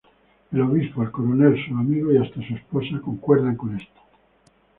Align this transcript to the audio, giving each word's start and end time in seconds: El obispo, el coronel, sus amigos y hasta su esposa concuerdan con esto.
El 0.51 0.61
obispo, 0.61 1.03
el 1.03 1.11
coronel, 1.11 1.63
sus 1.63 1.77
amigos 1.77 2.15
y 2.15 2.17
hasta 2.17 2.41
su 2.47 2.55
esposa 2.55 2.99
concuerdan 3.05 3.55
con 3.55 3.75
esto. 3.79 4.01